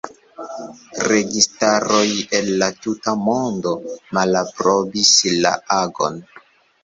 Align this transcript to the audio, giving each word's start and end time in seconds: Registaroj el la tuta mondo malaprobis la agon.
Registaroj 1.11 2.05
el 2.39 2.47
la 2.63 2.69
tuta 2.85 3.13
mondo 3.27 3.75
malaprobis 4.19 5.11
la 5.45 5.53
agon. 5.79 6.19